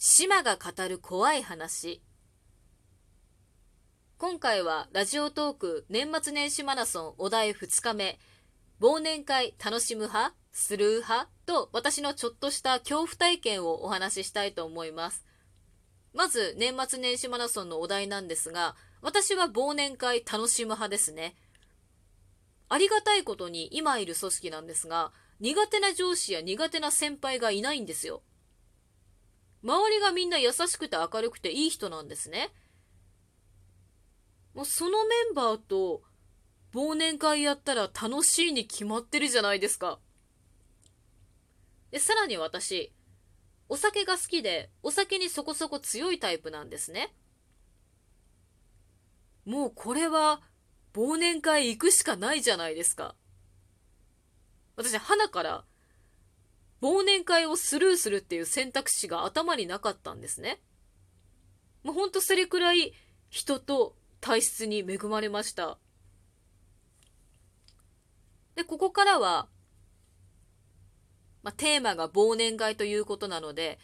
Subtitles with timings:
[0.00, 2.00] 島が語る怖い話。
[4.16, 8.20] 今回はラジオトーク年末年始マラソンお題2日目。
[8.80, 15.24] 忘年会楽しむ派する派と私のちょっとした恐怖体験をお話ししたいと思います。
[16.14, 21.34] まず年末年始マラソンのお題なんですが私は忘年会楽しむ派ですね。
[22.68, 25.10] ありがたいことに今いる組織なんですが
[25.40, 28.22] 苦手な上司や苦手な先輩がいないんですよ。
[29.62, 32.50] 周りがみんな優しくて明るくていい人なんですね。
[34.54, 36.02] もうそのメンバーと
[36.74, 39.98] 忘年会やったら楽しいに決まってるじゃないですか。
[41.90, 42.92] で、さらに私、
[43.68, 47.14] お酒が好きで、お酒にそこそこ強いタイプなんですね。
[49.44, 50.42] もうこれは
[50.94, 53.14] 忘年会行くしかないじゃないですか。
[54.76, 55.64] 私、花から
[56.80, 60.60] 忘年会をスルーするっていう選択肢が頭になかったんですね。
[61.82, 62.92] もうほんとそれくらい
[63.30, 65.78] 人と体質に恵まれました。
[68.54, 69.48] で、ここからは、
[71.42, 73.78] まあ、テーマが忘年会ということなので、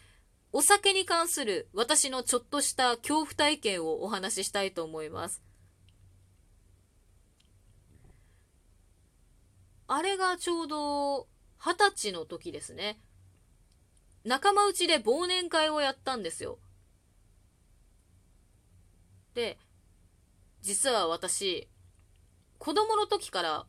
[0.51, 5.41] お酒に関する私のちょっとした恐怖体験をお話ししたいと思います。
[9.87, 11.27] あれがちょうど
[11.65, 12.99] 二十歳の時ですね。
[14.23, 16.59] 仲間内で忘年会をやったんですよ。
[19.33, 19.57] で、
[20.61, 21.67] 実は私、
[22.59, 23.65] 子供の時から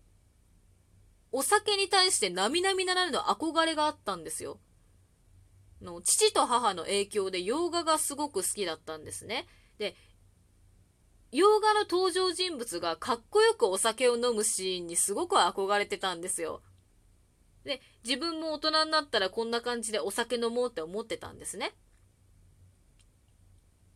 [1.33, 4.58] お酒に対して並々ならぬ憧れがあったんですよ。
[5.81, 9.47] の父と母の影響で洋画がすごく好きだったんですね。
[9.78, 9.97] で、
[11.33, 16.60] 洋画の登場人物がかっこよくお酒を飲むシーンにすごく憧れてたんですよ。
[17.67, 21.75] で、自分も大人になったらこんな感じでお酒飲もうって思ってたんですね。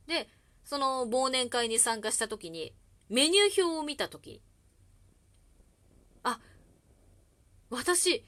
[0.06, 0.28] で、
[0.64, 2.74] その忘年会に参加した時に、
[3.08, 4.42] メニュー表を見た時、
[6.24, 6.40] あ、
[7.70, 8.24] 私、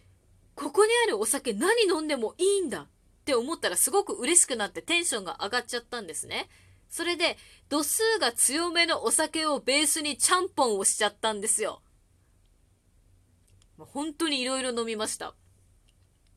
[0.54, 2.86] ここにあるお酒何飲んでもいいんだっ
[3.25, 6.48] て思ったらすごく嬉しくなってテンションが上がっちゃったんですね。
[6.88, 7.36] それで、
[7.69, 11.82] 度数が強めのお酒をベースにちゃんぽんをしちゃったんですよ。
[13.87, 15.34] 本当にいろいろ飲みました。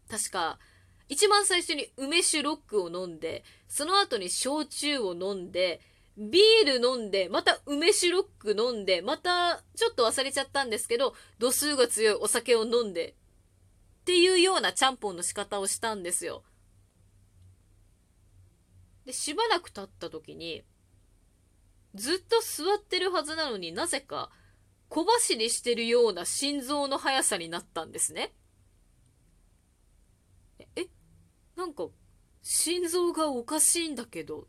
[0.09, 0.59] 確か、
[1.07, 5.81] 一番最初に梅酒ロックを飲んで、その後に焼酎を飲んで、
[6.17, 13.15] ビール飲んで、また梅酒ロック飲んで、またちょっと忘れちゃったんですけど、度数が強いお酒を飲んで、
[14.01, 16.43] っていうようなちゃんぽんの仕方をしたんですよ。
[19.05, 20.63] で、しばらく経った時に、
[21.93, 24.31] ずっと座ってるはずなのになぜか、
[24.89, 28.33] 小走りしてるような心臓の速さになったんですね。
[30.75, 30.87] え、
[31.55, 31.87] なんか、
[32.41, 34.45] 心臓がおかしいんだけど、っ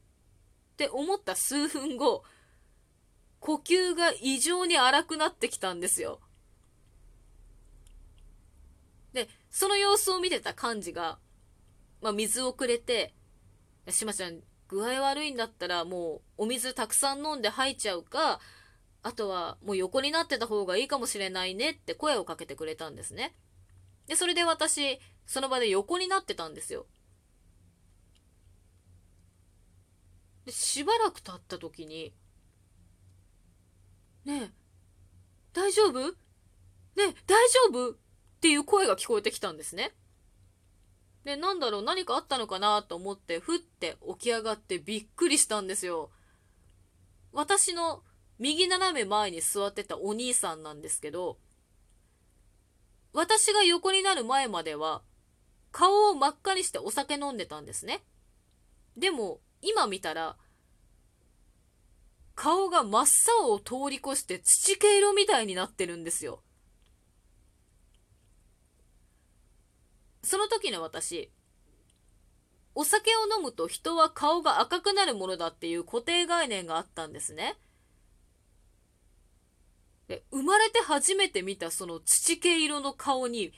[0.76, 2.24] て思った数分後、
[3.40, 6.20] 呼吸が異常に荒くなってきたんですよ。
[9.12, 11.18] で、その様子を見てた幹事が、
[12.02, 13.14] まあ、水をくれて、
[13.88, 18.40] しまちゃん、具合悪いんだったらもうお水たくさん飲んで吐いちゃうか、
[19.06, 23.36] あとはもう横になってた方がいいかもしれないねって声をかけてくれたんですね。
[24.08, 26.86] で、それで私、その場で横になってたんですよ。
[30.44, 32.14] で、しばらく経った時に、
[34.24, 34.50] ねえ、
[35.52, 36.00] 大丈夫？
[36.00, 36.14] ね
[36.98, 37.90] え、大丈夫？
[37.92, 37.94] っ
[38.40, 39.94] ていう声が聞こえてきたんですね。
[41.22, 46.10] で、なんだろう、何かあったのかなと思って、ふって起き上がってびっくりしたんですよ。
[47.32, 48.02] 私の
[48.38, 51.38] 右斜め前に座ってたお兄さんなんですけど、
[53.12, 55.02] 私が横になる前までは、
[55.72, 58.04] 顔を真っ赤にしてお酒飲んでたんですね。
[58.96, 60.36] でも、今見たら、
[62.34, 63.06] 顔が真っ
[63.40, 66.42] 青を通り越して土毛色みたいになってるんですよ。
[70.22, 71.30] その時の私、
[72.74, 77.56] お酒を飲むと人は顔が赤くなるものだっていう固定概念があったんですね。
[80.08, 83.52] で生まれて初めて見たその土系色の顔に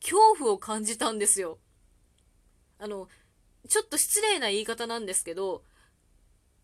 [0.00, 1.58] 恐怖を感じたんですよ。
[2.78, 3.08] あの、
[3.68, 5.62] ちょっと失礼な言い方なんですけど、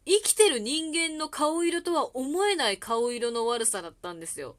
[0.07, 4.57] 生きてる人間の顔色とは思えない顔色の悪さだったんですよ。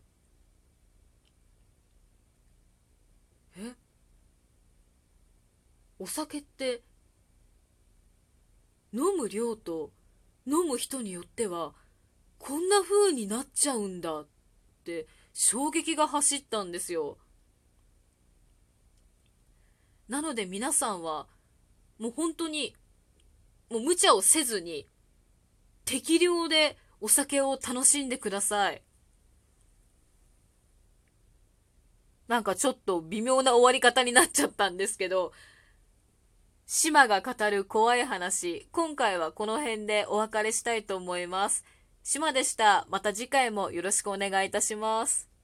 [3.58, 3.74] え？
[5.98, 6.82] お酒って
[8.92, 9.92] 飲む量と
[10.46, 11.74] 飲む人によっては
[12.38, 14.26] こんな風になっちゃうんだ
[14.86, 17.18] って衝撃が走ったんですよ。
[20.08, 21.28] なので皆さんは
[21.98, 22.76] もう本当に
[23.70, 24.88] もう無茶をせずに、
[25.86, 28.82] 適量でお酒を楽しんでください。
[32.28, 35.32] なんかちょっと微妙な終わり方になっちゃったんですけど、
[36.68, 41.64] 島が語る怖い話、今回はこの辺でお別れしたいと思います。
[42.08, 42.86] 島でした。
[42.92, 45.35] また次回もよろしくお願いいたします。